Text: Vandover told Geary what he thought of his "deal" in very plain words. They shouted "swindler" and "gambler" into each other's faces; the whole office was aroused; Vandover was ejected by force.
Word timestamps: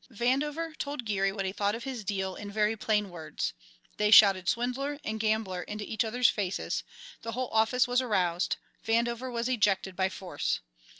Vandover 0.11 0.75
told 0.77 1.05
Geary 1.05 1.31
what 1.31 1.45
he 1.45 1.51
thought 1.51 1.75
of 1.75 1.83
his 1.83 2.03
"deal" 2.03 2.33
in 2.33 2.49
very 2.51 2.75
plain 2.75 3.11
words. 3.11 3.53
They 3.97 4.09
shouted 4.09 4.49
"swindler" 4.49 4.97
and 5.05 5.19
"gambler" 5.19 5.61
into 5.61 5.83
each 5.87 6.03
other's 6.03 6.27
faces; 6.27 6.81
the 7.21 7.33
whole 7.33 7.49
office 7.49 7.87
was 7.87 8.01
aroused; 8.01 8.57
Vandover 8.83 9.31
was 9.31 9.47
ejected 9.47 9.95
by 9.95 10.09
force. 10.09 10.59